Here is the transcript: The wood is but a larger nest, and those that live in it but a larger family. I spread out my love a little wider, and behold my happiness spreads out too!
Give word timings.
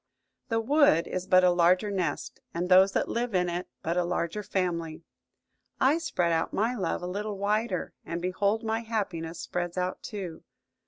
The 0.49 0.59
wood 0.59 1.05
is 1.05 1.27
but 1.27 1.43
a 1.43 1.51
larger 1.51 1.91
nest, 1.91 2.39
and 2.55 2.69
those 2.69 2.93
that 2.93 3.07
live 3.07 3.35
in 3.35 3.47
it 3.49 3.67
but 3.83 3.97
a 3.97 4.03
larger 4.03 4.41
family. 4.41 5.03
I 5.79 5.99
spread 5.99 6.31
out 6.31 6.51
my 6.53 6.73
love 6.73 7.03
a 7.03 7.05
little 7.05 7.37
wider, 7.37 7.93
and 8.03 8.19
behold 8.19 8.63
my 8.63 8.79
happiness 8.79 9.39
spreads 9.39 9.77
out 9.77 10.01
too! 10.01 10.43